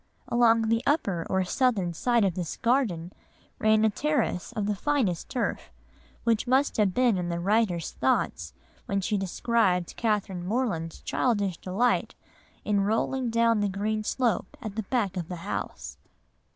Along 0.27 0.63
the 0.69 0.81
upper 0.87 1.27
or 1.29 1.43
southern 1.43 1.93
side 1.93 2.25
of 2.25 2.33
this 2.33 2.57
garden 2.57 3.13
ran 3.59 3.85
a 3.85 3.89
terrace 3.91 4.51
of 4.53 4.65
the 4.65 4.73
finest 4.73 5.29
turf, 5.29 5.71
which 6.23 6.47
must 6.47 6.77
have 6.77 6.95
been 6.95 7.19
in 7.19 7.29
the 7.29 7.39
writer's 7.39 7.91
thoughts 7.91 8.51
when 8.87 8.99
she 8.99 9.15
described 9.15 9.93
Catherine 9.97 10.43
Morland's 10.43 11.01
childish 11.01 11.57
delight 11.57 12.15
in 12.65 12.81
'rolling 12.81 13.29
down 13.29 13.59
the 13.59 13.69
green 13.69 14.03
slope 14.03 14.57
at 14.59 14.75
the 14.75 14.81
back 14.89 15.17
of 15.17 15.27
the 15.27 15.35
house. 15.45 15.97